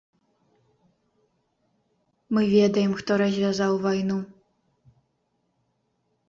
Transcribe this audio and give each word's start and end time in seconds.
Мы 2.37 2.41
ведаем, 2.55 2.91
хто 3.03 3.11
развязаў 3.23 3.73
вайну. 3.85 4.19